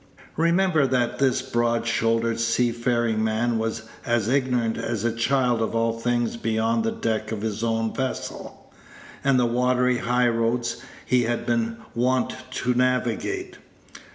[0.35, 5.93] Remember that this broad shouldered seafaring man was as ignorant as a child of all
[5.99, 8.73] things beyond the deck of his own vessel,
[9.23, 13.59] and the watery high roads he had been wont to navigate.